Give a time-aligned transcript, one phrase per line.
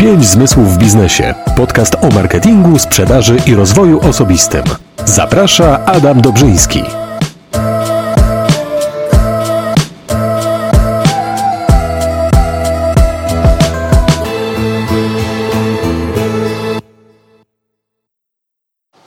[0.00, 1.34] Pięć zmysłów w biznesie.
[1.56, 4.64] Podcast o marketingu, sprzedaży i rozwoju osobistym.
[5.04, 6.82] Zaprasza Adam Dobrzyński.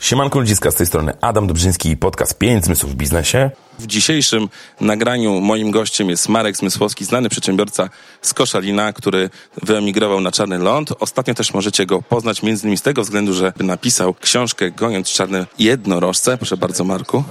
[0.03, 3.51] Siemanko ludziska, z tej strony Adam Dobrzyński i podcast 5 zmysłów w biznesie.
[3.79, 4.49] W dzisiejszym
[4.81, 7.89] nagraniu moim gościem jest Marek Zmysłowski, znany przedsiębiorca
[8.21, 9.29] z Koszalina, który
[9.63, 10.93] wyemigrował na Czarny Ląd.
[10.99, 15.45] Ostatnio też możecie go poznać między innymi z tego względu, że napisał książkę Goniąc Czarne
[15.59, 16.37] Jednorożce.
[16.37, 17.23] Proszę bardzo Marku.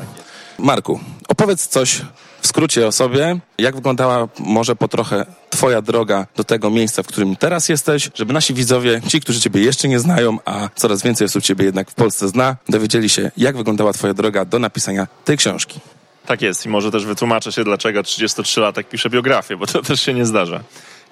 [0.59, 2.01] Marku, opowiedz coś
[2.41, 7.07] w skrócie o sobie, jak wyglądała może po trochę twoja droga do tego miejsca, w
[7.07, 11.25] którym teraz jesteś, żeby nasi widzowie, ci, którzy ciebie jeszcze nie znają, a coraz więcej
[11.25, 15.37] osób ciebie jednak w Polsce zna, dowiedzieli się, jak wyglądała twoja droga do napisania tej
[15.37, 15.81] książki.
[16.27, 20.15] Tak jest i może też wytłumaczę się, dlaczego 33-latek pisze biografię, bo to też się
[20.15, 20.61] nie zdarza.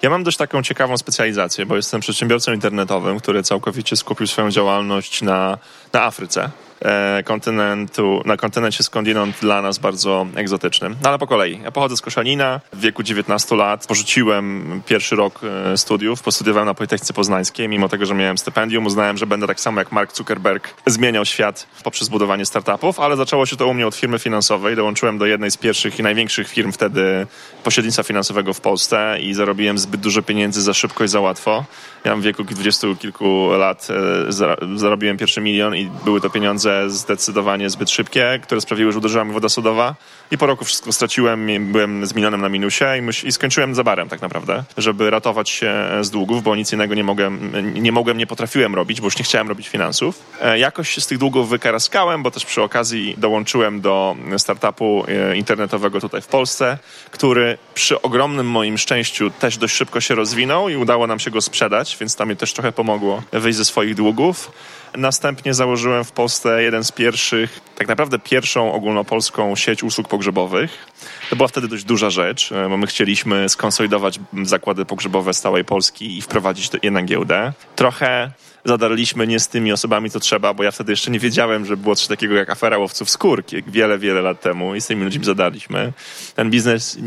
[0.01, 5.21] Ja mam dość taką ciekawą specjalizację, bo jestem przedsiębiorcą internetowym, który całkowicie skupił swoją działalność
[5.21, 5.57] na,
[5.93, 6.49] na Afryce.
[6.85, 10.95] E, kontynentu, na kontynencie skądinąd dla nas bardzo egzotycznym.
[11.03, 11.61] No ale po kolei.
[11.63, 12.59] Ja pochodzę z Koszalina.
[12.73, 16.23] W wieku 19 lat porzuciłem pierwszy rok e, studiów.
[16.23, 17.69] Postudiowałem na Politechnice Poznańskiej.
[17.69, 21.67] Mimo tego, że miałem stypendium, uznałem, że będę tak samo jak Mark Zuckerberg zmieniał świat
[21.83, 24.75] poprzez budowanie startupów, ale zaczęło się to u mnie od firmy finansowej.
[24.75, 27.27] Dołączyłem do jednej z pierwszych i największych firm wtedy
[27.63, 31.65] pośrednictwa finansowego w Polsce i zarobiłem zbyt dużo pieniędzy za szybko i za łatwo.
[32.05, 33.87] Ja w wieku dwudziestu kilku lat
[34.29, 34.31] e,
[34.75, 39.33] zarobiłem pierwszy milion i były to pieniądze zdecydowanie zbyt szybkie, które sprawiły, że uderzyła mi
[39.33, 39.95] woda sodowa
[40.31, 44.21] i po roku wszystko straciłem, byłem z na minusie i, i skończyłem za barem tak
[44.21, 48.75] naprawdę, żeby ratować się z długów, bo nic innego nie mogłem, nie mogłem, nie potrafiłem
[48.75, 50.19] robić, bo już nie chciałem robić finansów.
[50.41, 55.37] E, jakoś się z tych długów wykaraskałem, bo też przy okazji dołączyłem do startupu e,
[55.37, 56.77] internetowego tutaj w Polsce,
[57.11, 61.41] który przy ogromnym moim szczęściu też dość szybko się rozwinął i udało nam się go
[61.41, 64.51] sprzedać, więc to mi też trochę pomogło wyjść ze swoich długów.
[64.97, 70.85] Następnie założyłem w Polsce jeden z pierwszych, tak naprawdę pierwszą ogólnopolską sieć usług pogrzebowych.
[71.29, 75.65] To była wtedy dość duża rzecz, e, bo my chcieliśmy skonsolidować zakłady pogrzebowe z całej
[75.65, 77.53] Polski i wprowadzić je na giełdę.
[77.75, 78.31] Trochę
[78.65, 81.95] zadarliśmy nie z tymi osobami, co trzeba, bo ja wtedy jeszcze nie wiedziałem, że było
[81.95, 85.93] coś takiego jak afera łowców skórki wiele, wiele lat temu i z tymi ludźmi zadarliśmy.
[86.35, 86.97] Ten biznes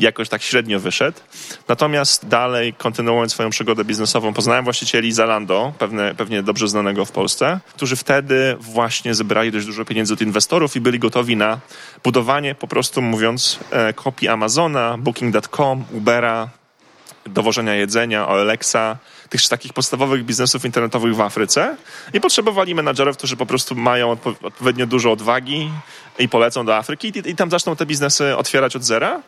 [0.00, 1.18] jakoś tak średnio wyszedł.
[1.68, 7.60] Natomiast dalej, kontynuując swoją przygodę biznesową, poznałem właścicieli Zalando, pewne, pewnie dobrze znanego w Polsce,
[7.74, 11.60] którzy wtedy właśnie zebrali dość dużo pieniędzy od inwestorów i byli gotowi na
[12.04, 16.48] budowanie, po prostu mówiąc, e, kopii Amazona, Booking.com, Ubera,
[17.26, 18.96] dowożenia jedzenia, OLX-a,
[19.28, 21.76] tych takich podstawowych biznesów internetowych w Afryce
[22.12, 25.70] i potrzebowali menadżerów, którzy po prostu mają odpowiednio dużo odwagi
[26.18, 29.22] i polecą do Afryki i, i tam zaczną te biznesy otwierać od zera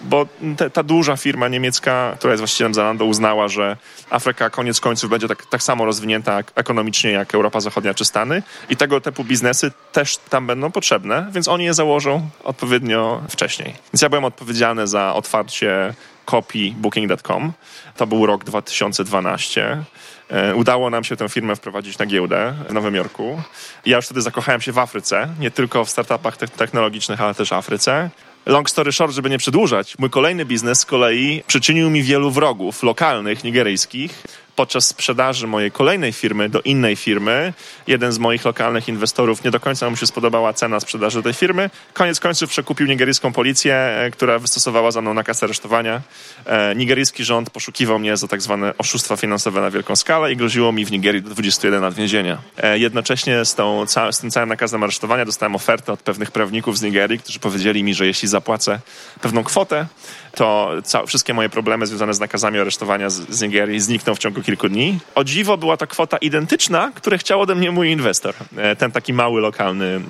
[0.00, 3.76] bo te, ta duża firma niemiecka, która jest właścicielem Zalando, uznała, że
[4.10, 8.76] Afryka koniec końców będzie tak, tak samo rozwinięta ekonomicznie jak Europa Zachodnia czy Stany i
[8.76, 13.74] tego typu biznesy też tam będą potrzebne, więc oni je założą odpowiednio wcześniej.
[13.92, 15.94] Więc ja byłem odpowiedzialny za otwarcie
[16.24, 17.52] kopii booking.com.
[17.96, 19.84] To był rok 2012.
[20.28, 23.42] E, udało nam się tę firmę wprowadzić na giełdę w Nowym Jorku.
[23.86, 27.52] Ja już wtedy zakochałem się w Afryce, nie tylko w startupach technologicznych, ale też w
[27.52, 28.10] Afryce.
[28.46, 32.82] Long story short, żeby nie przedłużać, mój kolejny biznes z kolei przyczynił mi wielu wrogów
[32.82, 34.22] lokalnych, nigeryjskich
[34.60, 37.52] podczas sprzedaży mojej kolejnej firmy do innej firmy,
[37.86, 41.70] jeden z moich lokalnych inwestorów nie do końca mu się spodobała cena sprzedaży tej firmy.
[41.92, 46.00] Koniec końców przekupił nigeryjską policję, e, która wystosowała za mną nakaz aresztowania.
[46.46, 50.72] E, nigeryjski rząd poszukiwał mnie za tak zwane oszustwa finansowe na wielką skalę i groziło
[50.72, 52.38] mi w Nigerii do 21 lat więzienia.
[52.74, 57.18] Jednocześnie z, tą, z tym całym nakazem aresztowania dostałem ofertę od pewnych prawników z Nigerii,
[57.18, 58.80] którzy powiedzieli mi, że jeśli zapłacę
[59.20, 59.86] pewną kwotę,
[60.34, 60.72] to
[61.06, 64.98] wszystkie moje problemy związane z nakazami aresztowania z, z Nigerii znikną w ciągu kilku dni.
[65.14, 69.12] O dziwo była to kwota identyczna, które chciał ode mnie mój inwestor, e, ten taki
[69.12, 70.00] mały, lokalny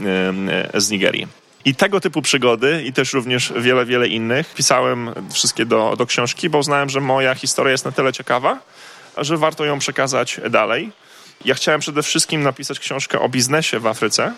[0.56, 1.26] e, e, z Nigerii.
[1.64, 6.50] I tego typu przygody, i też również wiele, wiele innych, pisałem wszystkie do, do książki,
[6.50, 8.58] bo uznałem, że moja historia jest na tyle ciekawa,
[9.18, 10.92] że warto ją przekazać dalej.
[11.44, 14.32] Ja chciałem przede wszystkim napisać książkę o biznesie w Afryce,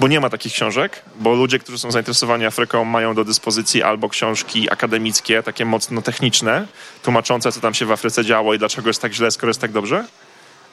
[0.00, 4.08] bo nie ma takich książek, bo ludzie, którzy są zainteresowani Afryką, mają do dyspozycji albo
[4.08, 6.66] książki akademickie, takie mocno techniczne,
[7.02, 9.72] tłumaczące, co tam się w Afryce działo i dlaczego jest tak źle, skoro jest tak
[9.72, 10.04] dobrze,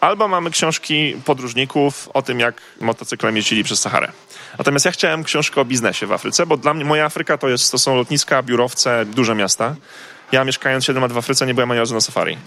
[0.02, 4.12] albo mamy książki podróżników o tym, jak motocyklem jeździli przez Saharę.
[4.58, 7.72] Natomiast ja chciałem książkę o biznesie w Afryce, bo dla mnie moja Afryka to, jest,
[7.72, 9.76] to są lotniska, biurowce, duże miasta.
[10.32, 12.38] Ja mieszkając 7 lat w Afryce nie byłem ani razu na safari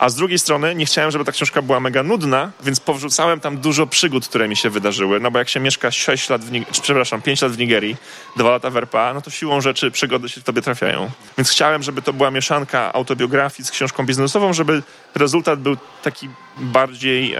[0.00, 3.58] A z drugiej strony nie chciałem, żeby ta książka była mega nudna, więc powrzucałem tam
[3.58, 5.20] dużo przygód, które mi się wydarzyły.
[5.20, 7.96] No bo jak się mieszka 6 lat w Nigerii, przepraszam, 5 lat w Nigerii,
[8.36, 11.10] 2 lata w RPA, no to siłą rzeczy przygody się tobie trafiają.
[11.38, 14.82] Więc chciałem, żeby to była mieszanka autobiografii z książką biznesową, żeby
[15.14, 17.38] rezultat był taki bardziej e,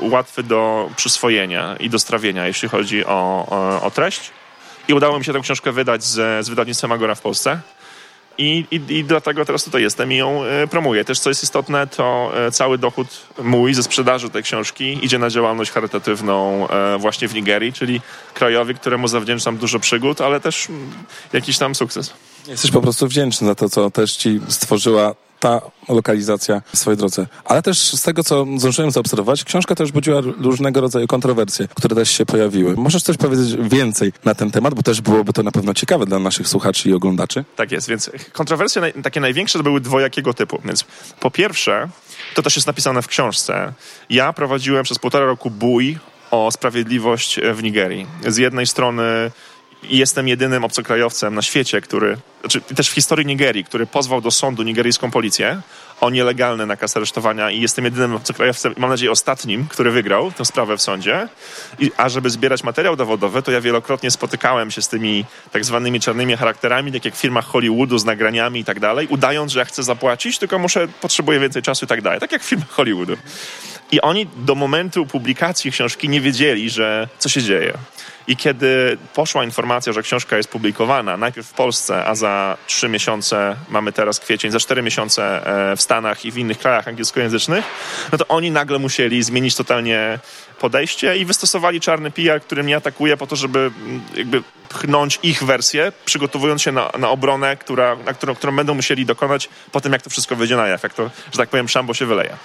[0.00, 4.30] łatwy do przyswojenia i do strawienia, jeśli chodzi o, o, o treść.
[4.88, 7.60] I udało mi się tę książkę wydać z, z wydawnictwem Agora w Polsce.
[8.38, 11.04] I, i, I dlatego teraz tutaj jestem i ją e, promuję.
[11.04, 13.06] Też co jest istotne, to e, cały dochód
[13.42, 18.00] mój ze sprzedaży tej książki idzie na działalność charytatywną e, właśnie w Nigerii, czyli
[18.34, 20.92] krajowi, któremu zawdzięczam dużo przygód, ale też mm,
[21.32, 22.12] jakiś tam sukces.
[22.48, 27.26] Jesteś po prostu wdzięczny za to, co też ci stworzyła ta lokalizacja w swojej drodze.
[27.44, 32.10] Ale też z tego, co zdążyłem zaobserwować, książka też budziła różnego rodzaju kontrowersje, które też
[32.10, 32.74] się pojawiły.
[32.76, 36.18] Możesz coś powiedzieć więcej na ten temat, bo też byłoby to na pewno ciekawe dla
[36.18, 37.44] naszych słuchaczy i oglądaczy.
[37.56, 40.60] Tak jest, więc kontrowersje naj, takie największe to były dwojakiego typu.
[40.64, 40.84] Więc
[41.20, 41.88] po pierwsze,
[42.34, 43.72] to też jest napisane w książce,
[44.10, 45.98] ja prowadziłem przez półtora roku bój
[46.30, 48.06] o sprawiedliwość w Nigerii.
[48.26, 49.30] Z jednej strony
[49.82, 54.62] jestem jedynym obcokrajowcem na świecie, który, znaczy też w historii Nigerii, który pozwał do sądu
[54.62, 55.62] nigeryjską policję
[56.00, 60.76] o nielegalny nakaz aresztowania i jestem jedynym obcokrajowcem, mam nadzieję ostatnim, który wygrał tę sprawę
[60.76, 61.28] w sądzie.
[61.78, 66.00] I, a żeby zbierać materiał dowodowy, to ja wielokrotnie spotykałem się z tymi tak zwanymi
[66.00, 69.64] czarnymi charakterami, tak jak w firmach Hollywoodu z nagraniami i tak dalej, udając, że ja
[69.64, 72.20] chcę zapłacić, tylko muszę, potrzebuję więcej czasu i tak dalej.
[72.20, 73.16] Tak jak w filmach Hollywoodu.
[73.92, 77.72] I oni do momentu publikacji książki nie wiedzieli, że co się dzieje.
[78.26, 83.56] I kiedy poszła informacja, że książka jest publikowana, najpierw w Polsce, a za trzy miesiące,
[83.68, 87.64] mamy teraz kwiecień, za cztery miesiące e, w Stanach i w innych krajach angielskojęzycznych,
[88.12, 90.18] no to oni nagle musieli zmienić totalnie
[90.60, 95.44] podejście i wystosowali czarny PR, który mnie atakuje po to, żeby mm, jakby pchnąć ich
[95.44, 99.92] wersję, przygotowując się na, na obronę, która, na którą, którą będą musieli dokonać po tym,
[99.92, 102.36] jak to wszystko wyjdzie na jaw, jak to, że tak powiem, szambo się wyleje.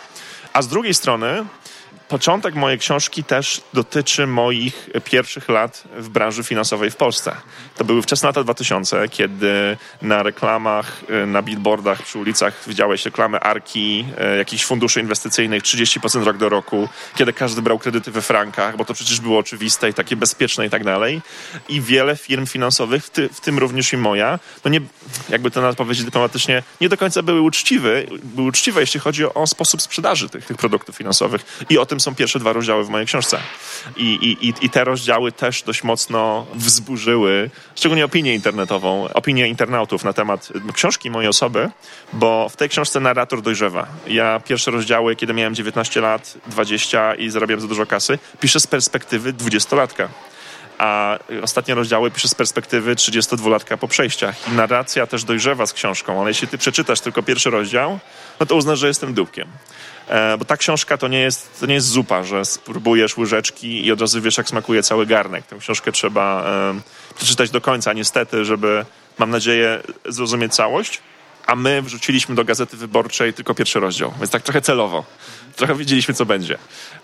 [0.57, 1.45] A z drugiej strony
[2.07, 7.35] Początek mojej książki też dotyczy moich pierwszych lat w branży finansowej w Polsce.
[7.77, 14.05] To były wczesne lata 2000, kiedy na reklamach, na billboardach przy ulicach widziałeś reklamy Arki,
[14.33, 18.85] y, jakichś funduszy inwestycyjnych 30% rok do roku, kiedy każdy brał kredyty we frankach, bo
[18.85, 21.21] to przecież było oczywiste i takie bezpieczne i tak dalej.
[21.69, 24.81] I wiele firm finansowych, w, ty, w tym również i moja, no nie,
[25.29, 29.47] jakby to nawet powiedzieć dyplomatycznie, nie do końca były uczciwe, były uczciwe, jeśli chodzi o
[29.47, 32.89] sposób sprzedaży tych, tych produktów finansowych i o tym tym są pierwsze dwa rozdziały w
[32.89, 33.39] mojej książce.
[33.95, 40.13] I, i, I te rozdziały też dość mocno wzburzyły, szczególnie opinię internetową, opinię internautów na
[40.13, 41.69] temat książki mojej osoby,
[42.13, 43.87] bo w tej książce narrator dojrzewa.
[44.07, 48.67] Ja pierwsze rozdziały, kiedy miałem 19 lat, 20 i zarabiałem za dużo kasy, piszę z
[48.67, 50.07] perspektywy 20-latka
[50.77, 54.47] a ostatnie rozdziały piszę z perspektywy 32-latka po przejściach.
[54.47, 57.99] I narracja też dojrzewa z książką, ale jeśli ty przeczytasz tylko pierwszy rozdział,
[58.39, 59.47] no to uznasz, że jestem dupkiem.
[60.07, 63.91] E, bo ta książka to nie, jest, to nie jest zupa, że spróbujesz łyżeczki i
[63.91, 65.45] od razu wiesz, jak smakuje cały garnek.
[65.45, 66.43] Tę książkę trzeba
[66.75, 68.85] e, przeczytać do końca, niestety, żeby,
[69.17, 71.01] mam nadzieję, zrozumieć całość.
[71.45, 75.05] A my wrzuciliśmy do Gazety Wyborczej tylko pierwszy rozdział, więc tak trochę celowo.
[75.55, 76.57] Trochę wiedzieliśmy, co będzie.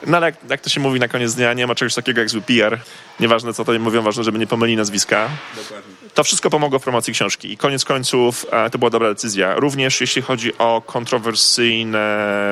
[0.08, 2.30] No ale jak, jak to się mówi na koniec dnia, nie ma czegoś takiego jak
[2.30, 2.80] zły PR.
[3.20, 5.30] Nieważne, co to mówią, ważne, żeby nie pomyli nazwiska.
[5.56, 6.03] Dokładnie.
[6.14, 9.56] To wszystko pomogło w promocji książki i koniec końców e, to była dobra decyzja.
[9.56, 11.98] Również jeśli chodzi o kontrowersyjny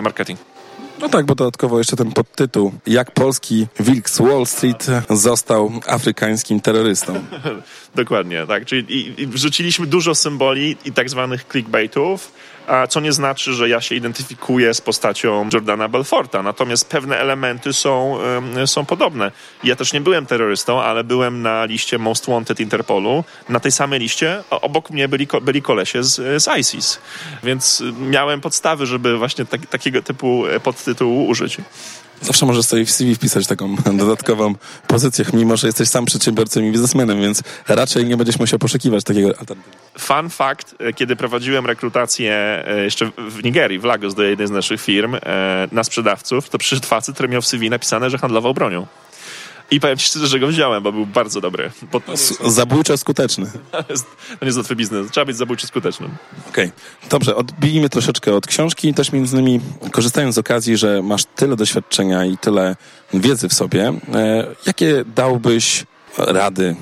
[0.01, 0.39] marketing.
[1.01, 6.59] No tak, bo dodatkowo jeszcze ten podtytuł Jak polski wilk z Wall Street został afrykańskim
[6.59, 7.23] terrorystą.
[7.95, 8.65] Dokładnie, tak.
[8.65, 12.31] Czyli i, i wrzuciliśmy dużo symboli i tak zwanych clickbaitów,
[12.89, 16.43] co nie znaczy, że ja się identyfikuję z postacią Jordana Belforta.
[16.43, 18.17] Natomiast pewne elementy są,
[18.65, 19.31] są podobne.
[19.63, 23.23] Ja też nie byłem terrorystą, ale byłem na liście Most Wanted Interpolu.
[23.49, 26.99] Na tej samej liście obok mnie byli, byli kolesie z, z ISIS.
[27.43, 31.57] Więc miałem podstawy, żeby właśnie tak, takiego typu podtytułu użyć.
[32.21, 34.55] Zawsze możesz sobie w CV wpisać taką dodatkową
[34.87, 39.27] pozycję, mimo że jesteś sam przedsiębiorcą i biznesmenem, więc raczej nie będziesz musiał poszukiwać takiego
[39.27, 39.77] alternatywy.
[39.99, 42.33] Fun fact, e, kiedy prowadziłem rekrutację
[42.67, 45.17] e, jeszcze w Nigerii, w Lagos, do jednej z naszych firm
[45.71, 48.87] na sprzedawców, to przyszedł facet, który miał w CV napisane, że handlował bronią.
[49.71, 51.71] I powiem ci szczerze, że go wziąłem, bo był bardzo dobry.
[51.91, 52.01] Bo
[52.45, 53.51] zabójczo skuteczny.
[54.39, 55.11] To nie jest łatwy biznes.
[55.11, 56.11] Trzeba być zabójczo skutecznym.
[56.49, 56.65] Okej.
[56.65, 57.09] Okay.
[57.09, 58.93] Dobrze, odbijmy troszeczkę od książki.
[58.93, 59.59] Też między innymi,
[59.91, 62.75] korzystając z okazji, że masz tyle doświadczenia i tyle
[63.13, 65.85] wiedzy w sobie, e, jakie dałbyś
[66.17, 66.75] rady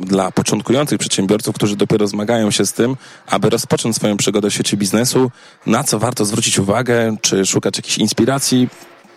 [0.00, 4.76] dla początkujących przedsiębiorców, którzy dopiero zmagają się z tym, aby rozpocząć swoją przygodę w świecie
[4.76, 5.30] biznesu,
[5.66, 8.68] na co warto zwrócić uwagę, czy szukać jakiejś inspiracji?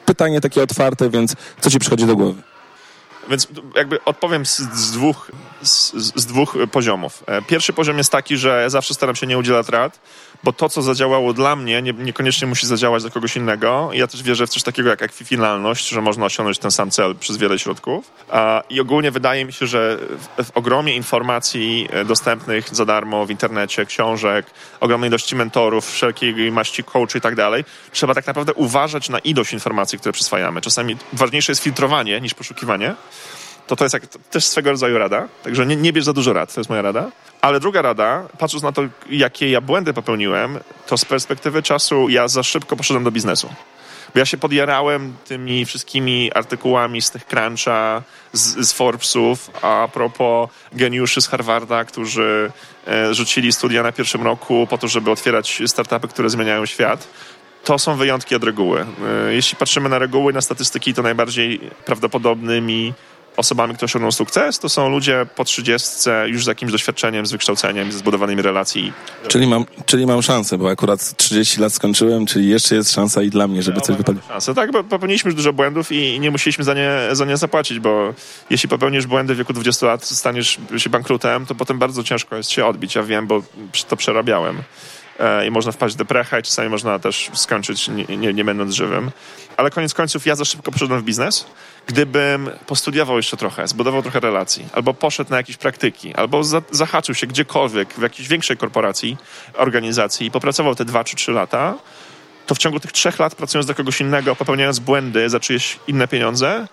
[0.06, 2.42] Pytanie takie otwarte, więc co ci przychodzi do głowy?
[3.30, 5.32] Więc jakby odpowiem z, z dwóch,
[5.62, 7.24] z, z, dwóch poziomów.
[7.28, 10.00] E, pierwszy poziom jest taki, że ja zawsze staram się nie udzielać rad,
[10.44, 13.90] bo to, co zadziałało dla mnie, nie, niekoniecznie musi zadziałać dla kogoś innego.
[13.94, 17.38] Ja też wierzę w coś takiego jak ekwifinalność, że można osiągnąć ten sam cel przez
[17.38, 18.12] wiele środków.
[18.70, 19.98] I ogólnie wydaje mi się, że
[20.38, 24.46] w, w ogromie informacji e, dostępnych za darmo w internecie, książek,
[24.80, 29.54] ogromnej ilości mentorów, wszelkiej maści coachy i tak dalej, trzeba tak naprawdę uważać na ilość
[29.54, 30.62] informacji, które przyswajamy.
[30.62, 32.96] Czasami ważniejsze jest filtrowanie niż poszukiwanie
[33.70, 35.28] to to jest jak, to też swego rodzaju rada.
[35.44, 37.12] Także nie, nie bierz za dużo rad, to jest moja rada.
[37.42, 42.28] Ale druga rada, patrząc na to, jakie ja błędy popełniłem, to z perspektywy czasu ja
[42.28, 43.50] za szybko poszedłem do biznesu.
[44.14, 48.02] Bo ja się podjarałem tymi wszystkimi artykułami z tych Cruncha,
[48.34, 52.52] z, z Forbesów, a propos geniuszy z Harvarda, którzy
[52.88, 57.08] e, rzucili studia na pierwszym roku po to, żeby otwierać startupy, które zmieniają świat
[57.64, 58.86] to są wyjątki od reguły.
[59.30, 62.94] E, jeśli patrzymy na reguły, na statystyki, to najbardziej prawdopodobnymi
[63.40, 65.90] osobami, które osiągną sukces, to są ludzie po 30
[66.26, 68.94] już z jakimś doświadczeniem, z wykształceniem, ze zbudowanymi relacji.
[69.28, 73.30] Czyli mam, czyli mam szansę, bo akurat 30 lat skończyłem, czyli jeszcze jest szansa i
[73.30, 74.24] dla mnie, żeby no, coś wypalić.
[74.28, 74.56] Szansę.
[74.56, 78.14] Tak, bo popełniliśmy już dużo błędów i nie musieliśmy za nie, za nie zapłacić, bo
[78.50, 82.52] jeśli popełnisz błędy w wieku 20 lat, staniesz się bankrutem, to potem bardzo ciężko jest
[82.52, 82.96] się odbić.
[82.96, 83.44] Ja wiem, bo
[83.88, 84.58] to przerabiałem.
[85.20, 88.74] E, i można wpaść w deprechę i czasami można też skończyć nie, nie, nie będąc
[88.74, 89.12] żywym.
[89.58, 91.46] Ale koniec końców ja za szybko poszedłem w biznes.
[91.88, 97.16] Gdybym postudiował jeszcze trochę, zbudował trochę relacji, albo poszedł na jakieś praktyki, albo za, zahaczył
[97.16, 99.18] się gdziekolwiek w jakiejś większej korporacji,
[99.54, 101.76] organizacji i popracował te dwa czy trzy lata,
[102.46, 106.08] to w ciągu tych trzech lat pracując dla kogoś innego, popełniając błędy za czyjeś inne
[106.08, 106.68] pieniądze,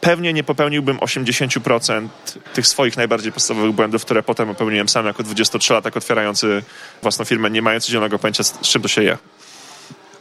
[0.00, 2.08] pewnie nie popełniłbym 80%
[2.54, 6.62] tych swoich najbardziej podstawowych błędów, które potem popełniłem sam jako 23-latek otwierający
[7.02, 9.18] własną firmę, nie mając zielonego pojęcia, z czym to się je.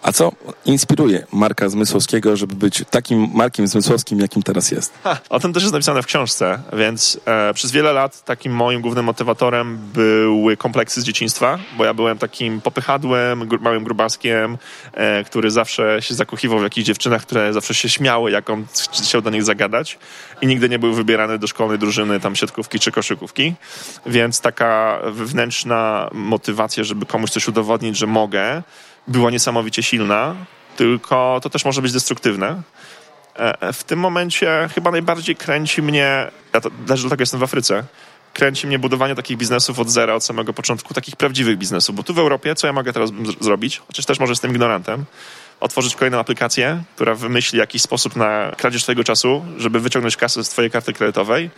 [0.05, 0.31] A co
[0.65, 4.93] inspiruje Marka Zmysłowskiego, żeby być takim Markiem Zmysłowskim, jakim teraz jest?
[5.03, 8.81] Ha, o tym też jest napisane w książce, więc e, przez wiele lat takim moim
[8.81, 14.57] głównym motywatorem były kompleksy z dzieciństwa, bo ja byłem takim popychadłem, małym grubaskiem,
[14.93, 18.65] e, który zawsze się zakochiwał w jakichś dziewczynach, które zawsze się śmiały, jak on
[19.03, 19.99] chciał do nich zagadać
[20.41, 23.53] i nigdy nie był wybierany do szkolnej drużyny tam siatkówki czy koszykówki,
[24.05, 28.63] więc taka wewnętrzna motywacja, żeby komuś coś udowodnić, że mogę,
[29.07, 30.35] była niesamowicie silna,
[30.75, 32.61] tylko to też może być destruktywne.
[33.35, 37.43] E, e, w tym momencie chyba najbardziej kręci mnie, ja to, też dlatego jestem w
[37.43, 37.83] Afryce,
[38.33, 42.13] kręci mnie budowanie takich biznesów od zera, od samego początku, takich prawdziwych biznesów, bo tu
[42.13, 43.09] w Europie, co ja mogę teraz
[43.39, 45.05] zrobić, chociaż też może jestem ignorantem,
[45.59, 50.49] otworzyć kolejną aplikację, która wymyśli jakiś sposób na kradzież twojego czasu, żeby wyciągnąć kasę z
[50.49, 51.49] twojej karty kredytowej,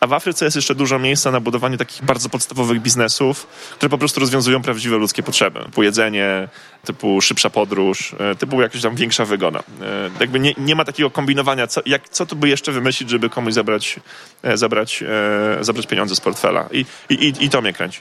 [0.00, 3.98] a w Afryce jest jeszcze dużo miejsca na budowanie takich bardzo podstawowych biznesów, które po
[3.98, 5.64] prostu rozwiązują prawdziwe ludzkie potrzeby.
[5.64, 6.48] Typu jedzenie,
[6.84, 9.58] typu szybsza podróż, e, typu jakaś tam większa wygoda.
[9.58, 13.30] E, jakby nie, nie ma takiego kombinowania, co, jak, co tu by jeszcze wymyślić, żeby
[13.30, 14.00] komuś zabrać,
[14.42, 15.04] e, zabrać,
[15.60, 16.68] zabrać pieniądze z portfela.
[16.72, 18.00] I, i, i to mnie kręci.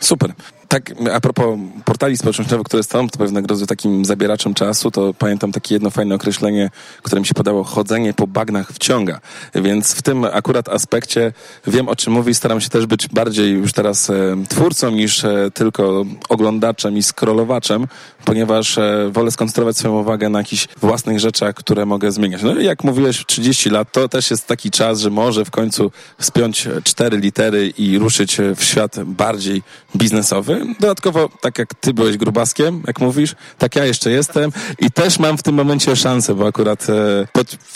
[0.00, 0.32] Super.
[0.72, 5.74] Tak, a propos portali społecznościowych, które są pewnego rodzaju takim zabieraczem czasu, to pamiętam takie
[5.74, 6.70] jedno fajne określenie,
[7.02, 9.20] które mi się podało, chodzenie po bagnach wciąga.
[9.54, 11.32] Więc w tym akurat aspekcie
[11.66, 14.14] wiem, o czym mówi, staram się też być bardziej już teraz e,
[14.48, 17.86] twórcą niż e, tylko oglądaczem i scrollowaczem,
[18.24, 22.42] ponieważ e, wolę skoncentrować swoją uwagę na jakichś własnych rzeczach, które mogę zmieniać.
[22.42, 25.90] No i jak mówiłeś, 30 lat, to też jest taki czas, że może w końcu
[26.18, 29.62] spiąć cztery litery i ruszyć w świat bardziej
[29.96, 30.61] biznesowy.
[30.80, 35.38] Dodatkowo, tak jak ty byłeś grubaskiem, jak mówisz, tak ja jeszcze jestem i też mam
[35.38, 37.26] w tym momencie szansę, bo akurat e,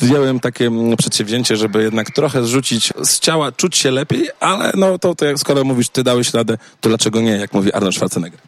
[0.00, 4.98] podjąłem takie mm, przedsięwzięcie, żeby jednak trochę zrzucić z ciała, czuć się lepiej, ale no
[4.98, 8.40] to, to skoro mówisz, ty dałeś radę, to dlaczego nie, jak mówi Arnold Schwarzenegger?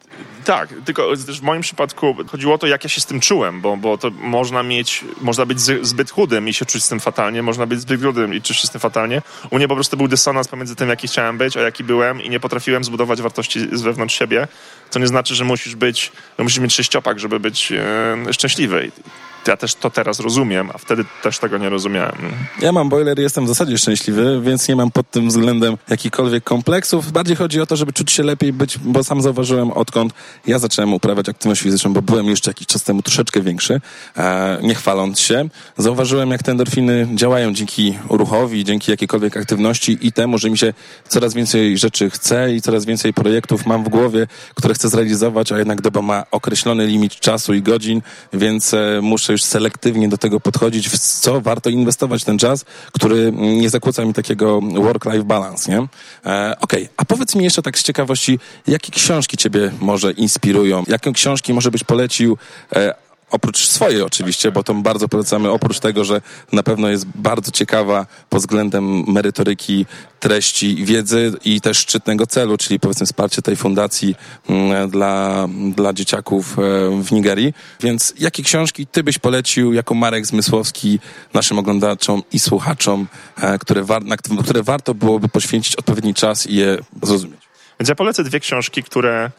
[0.45, 3.77] Tak, tylko w moim przypadku chodziło o to, jak ja się z tym czułem, bo,
[3.77, 7.67] bo to można mieć, można być zbyt chudym i się czuć z tym fatalnie, można
[7.67, 9.23] być zbyt grudym i czuć się z tym fatalnie.
[9.51, 12.31] U mnie po prostu był dysonans pomiędzy tym, jaki chciałem być, a jaki byłem i
[12.31, 14.49] nie potrafiłem zbudować wartości z wewnątrz siebie,
[14.91, 18.93] co nie znaczy, że musisz być, musisz mieć sześciopak, żeby być e, szczęśliwy
[19.49, 22.19] ja też to teraz rozumiem, a wtedy też tego nie rozumiałem.
[22.61, 26.45] Ja mam boiler i jestem w zasadzie szczęśliwy, więc nie mam pod tym względem jakichkolwiek
[26.45, 27.13] kompleksów.
[27.13, 30.13] Bardziej chodzi o to, żeby czuć się lepiej być, bo sam zauważyłem odkąd
[30.47, 33.81] ja zacząłem uprawiać aktywność fizyczną, bo byłem jeszcze jakiś czas temu troszeczkę większy,
[34.17, 35.49] e, nie chwaląc się.
[35.77, 40.75] Zauważyłem, jak te endorfiny działają dzięki ruchowi, dzięki jakiejkolwiek aktywności i temu, że mi się
[41.09, 45.59] coraz więcej rzeczy chce i coraz więcej projektów mam w głowie, które chcę zrealizować, a
[45.59, 48.03] jednak doba ma określony limit czasu i godzin,
[48.33, 53.71] więc e, muszę selektywnie do tego podchodzić, w co warto inwestować ten czas, który nie
[53.71, 55.79] zakłóca mi takiego work-life balance, nie?
[55.79, 56.89] E, Okej, okay.
[56.97, 60.85] a powiedz mi jeszcze tak z ciekawości, jakie książki ciebie może inspirują?
[60.89, 62.39] Jakie książki może byś polecił
[62.77, 66.21] e, oprócz swojej oczywiście, bo to bardzo polecamy, oprócz tego, że
[66.53, 69.87] na pewno jest bardzo ciekawa pod względem merytoryki,
[70.21, 74.15] treści, wiedzy i też szczytnego celu, czyli powiedzmy wsparcie tej fundacji
[74.49, 76.63] mm, dla, dla dzieciaków e,
[77.03, 77.55] w Nigerii.
[77.81, 80.99] Więc jakie książki ty byś polecił jako Marek Zmysłowski
[81.35, 83.07] naszym oglądaczom i słuchaczom,
[83.41, 87.41] e, które, war, na które warto byłoby poświęcić odpowiedni czas i je zrozumieć?
[87.81, 89.31] Więc ja polecę dwie książki, które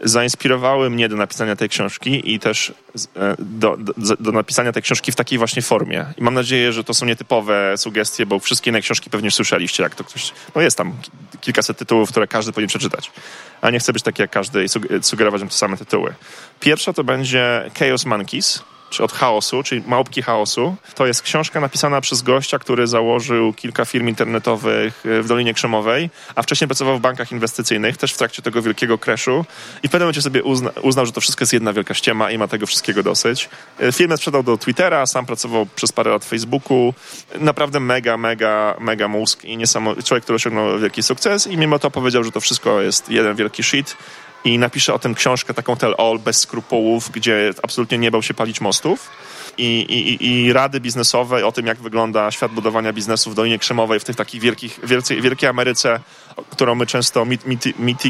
[0.00, 2.72] zainspirowały mnie do napisania tej książki i też
[3.16, 6.06] e, do, do, do, napisania tej książki w takiej właśnie formie.
[6.18, 9.94] I mam nadzieję, że to są nietypowe sugestie, bo wszystkie inne książki pewnie słyszeliście, jak
[9.94, 10.32] to ktoś...
[10.54, 10.92] No jest tam
[11.40, 13.10] kilkaset tytułów, które każdy powinien przeczytać.
[13.60, 14.68] A nie chcę być taki jak każdy i
[15.02, 16.14] sugerować im te same tytuły.
[16.60, 20.76] Pierwsza to będzie Chaos Monkeys czy od chaosu, czyli Małpki chaosu.
[20.94, 26.10] To jest książka napisana przez gościa, który założył kilka firm internetowych e, w Dolinie Krzemowej,
[26.34, 29.44] a wcześniej pracował w bankach inwestycyjnych, też w trakcie tego wielkiego crashu
[29.82, 32.38] i w pewnym momencie sobie uzna, uznał, że to wszystko jest jedna wielka ściema i
[32.38, 33.48] ma tego wszystkiego dosyć.
[33.80, 36.94] E, firmę sprzedał do Twittera, sam pracował przez parę lat w Facebooku.
[37.40, 39.58] Naprawdę mega, mega, mega mózg i
[40.04, 43.62] człowiek, który osiągnął wielki sukces i mimo to powiedział, że to wszystko jest jeden wielki
[43.62, 43.96] shit
[44.44, 48.34] i napisze o tym książkę taką tell all, bez skrupułów, gdzie absolutnie nie bał się
[48.34, 49.10] palić mostów.
[49.58, 54.00] I, i, i rady biznesowe o tym, jak wygląda świat budowania biznesu w Dolinie Krzemowej,
[54.00, 56.00] w tych takich wielkich, wielkiej, wielkiej Ameryce,
[56.50, 58.02] którą my często mit, mit, mit,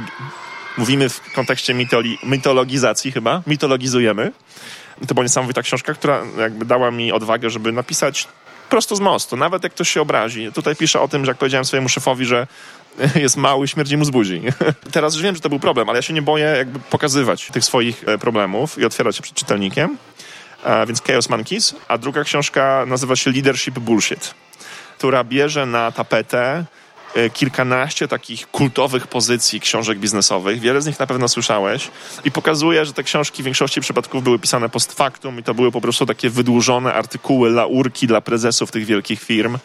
[0.78, 4.32] mówimy w kontekście mitoli, mitologizacji chyba, mitologizujemy.
[5.08, 8.28] To była niesamowita książka, która jakby dała mi odwagę, żeby napisać
[8.68, 10.52] prosto z mostu, nawet jak ktoś się obrazi.
[10.52, 12.46] Tutaj piszę o tym, że jak powiedziałem swojemu szefowi, że
[13.16, 14.42] jest mały, śmierdzi mu z buzi.
[14.92, 17.64] Teraz już wiem, że to był problem, ale ja się nie boję jakby pokazywać tych
[17.64, 19.96] swoich e, problemów i otwierać się przed czytelnikiem.
[20.86, 21.74] Więc Chaos Monkeys.
[21.88, 24.34] A druga książka nazywa się Leadership Bullshit,
[24.98, 26.64] która bierze na tapetę
[27.14, 30.60] e, kilkanaście takich kultowych pozycji książek biznesowych.
[30.60, 31.90] Wiele z nich na pewno słyszałeś.
[32.24, 35.72] I pokazuje, że te książki w większości przypadków były pisane post factum i to były
[35.72, 39.58] po prostu takie wydłużone artykuły, laurki dla prezesów tych wielkich firm.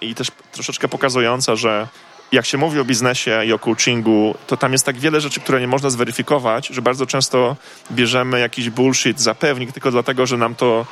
[0.00, 1.88] I też troszeczkę pokazująca, że
[2.32, 5.60] jak się mówi o biznesie i o coachingu, to tam jest tak wiele rzeczy, które
[5.60, 7.56] nie można zweryfikować, że bardzo często
[7.92, 10.86] bierzemy jakiś bullshit za pewnik tylko dlatego, że nam to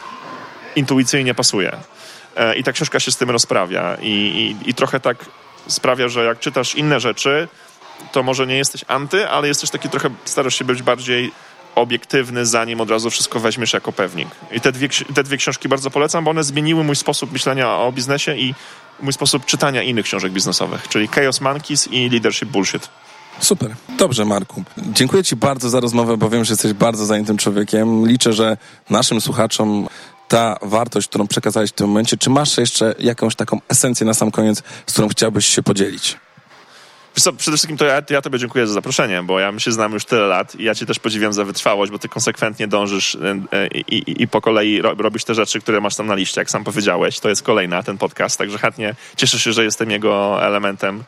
[0.77, 1.77] intuicyjnie pasuje.
[2.37, 3.97] E, I ta książka się z tym rozprawia.
[4.03, 4.09] I,
[4.65, 5.17] i, i trochę tak
[5.67, 7.49] sprawia, że jak czytasz inne rzeczy,
[8.13, 11.33] to może nie jesteś anty, ale jesteś taki trochę, starasz się być bardziej
[11.81, 14.29] obiektywny, zanim od razu wszystko weźmiesz jako pewnik.
[14.53, 17.93] I te dwie, te dwie książki bardzo polecam, bo one zmieniły mój sposób myślenia o
[17.93, 18.55] biznesie i
[19.01, 22.89] mój sposób czytania innych książek biznesowych, czyli Chaos Monkeys i Leadership Bullshit.
[23.41, 23.75] Super.
[23.99, 24.65] Dobrze, Marku.
[24.79, 28.07] Dziękuję Ci bardzo za rozmowę, bo wiem, że jesteś bardzo zajętym człowiekiem.
[28.07, 28.57] Liczę, że
[28.91, 29.89] naszym słuchaczom
[30.29, 34.31] ta wartość, którą przekazałeś w tym momencie, czy masz jeszcze jakąś taką esencję na sam
[34.31, 36.17] koniec, z którą chciałbyś się podzielić?
[37.23, 39.95] Co, przede wszystkim to ja, ja tobie dziękuję za zaproszenie, bo ja my się znamy
[39.95, 43.41] już tyle lat i ja cię też podziwiam za wytrwałość, bo ty konsekwentnie dążysz e,
[43.53, 46.51] e, i, i, i po kolei robisz te rzeczy, które masz tam na liście, jak
[46.51, 47.21] sam powiedziałeś.
[47.21, 51.05] To jest kolejna, ten podcast, także chętnie cieszę się, że jestem jego elementem,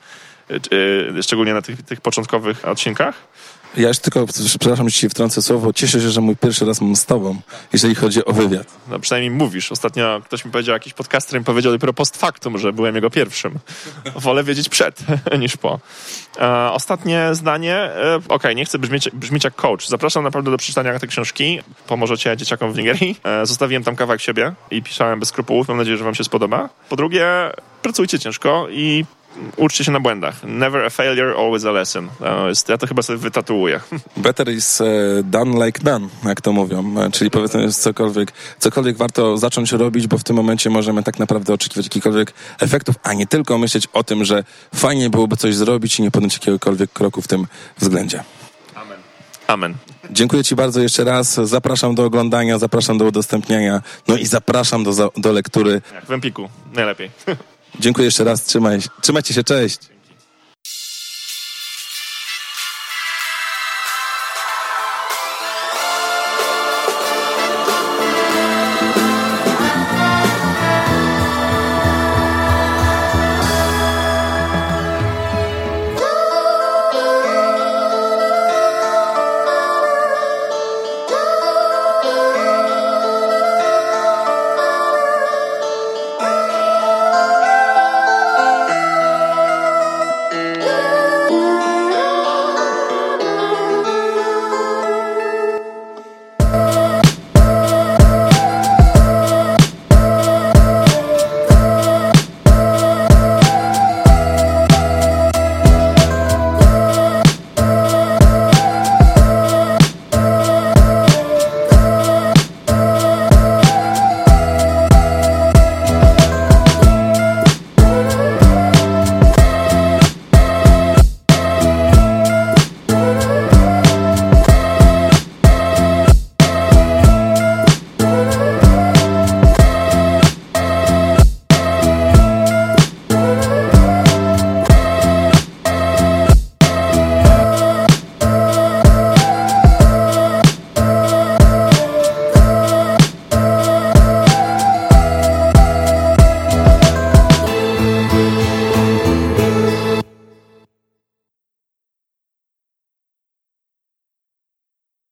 [1.22, 3.14] szczególnie na tych, tych początkowych odcinkach.
[3.76, 4.26] Ja już tylko,
[4.58, 7.40] przepraszam, ci wtrącę słowo, cieszę się, że mój pierwszy raz mam z tobą,
[7.72, 8.66] jeżeli chodzi o wywiad.
[8.88, 9.72] No przynajmniej mówisz.
[9.72, 13.58] Ostatnio ktoś mi powiedział, jakiś podcaster mi powiedział dopiero post factum, że byłem jego pierwszym.
[14.16, 15.00] Wolę wiedzieć przed
[15.40, 15.80] niż po.
[16.40, 17.74] E, ostatnie zdanie.
[17.74, 19.88] E, Okej, okay, nie chcę brzmieć, brzmieć jak coach.
[19.88, 21.60] Zapraszam naprawdę do przeczytania tej książki.
[21.86, 23.20] Pomożecie dzieciakom w Nigerii.
[23.24, 25.68] E, zostawiłem tam kawałek siebie i pisałem bez skrupułów.
[25.68, 26.68] Mam nadzieję, że wam się spodoba.
[26.88, 27.26] Po drugie,
[27.82, 29.04] pracujcie ciężko i
[29.56, 30.44] uczcie się na błędach.
[30.44, 32.08] Never a failure, always a lesson.
[32.68, 33.80] ja to chyba sobie wytatuuję.
[34.16, 34.84] Better is e,
[35.24, 37.00] done like done, jak to mówią.
[37.00, 41.54] E, czyli powiedzmy, cokolwiek, cokolwiek warto zacząć robić, bo w tym momencie możemy tak naprawdę
[41.54, 46.02] oczekiwać jakichkolwiek efektów, a nie tylko myśleć o tym, że fajnie byłoby coś zrobić i
[46.02, 47.46] nie podjąć jakiegokolwiek kroku w tym
[47.78, 48.24] względzie.
[48.74, 48.98] Amen.
[49.46, 49.74] Amen.
[50.10, 51.34] Dziękuję Ci bardzo jeszcze raz.
[51.34, 55.82] Zapraszam do oglądania, zapraszam do udostępniania, no i zapraszam do, do lektury.
[55.94, 57.10] Jak w Empiku, najlepiej.
[57.78, 59.89] Dziękuję jeszcze raz, trzymaj, trzymajcie się, cześć.